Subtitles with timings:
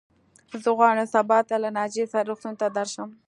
[0.63, 3.09] زه غواړم سبا ته له ناجيې سره روغتون ته درشم.